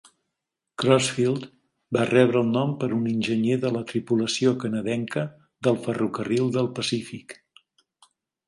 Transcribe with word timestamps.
Crossfield 0.83 1.43
va 1.97 2.07
rebre 2.11 2.41
el 2.45 2.49
nom 2.55 2.73
per 2.83 2.89
un 2.97 3.05
enginyer 3.13 3.59
de 3.67 3.73
la 3.75 3.83
tripulació 3.93 4.55
canadenca 4.65 5.27
del 5.69 5.81
ferrocarril 5.87 6.53
del 6.57 6.73
Pacífic. 6.81 7.39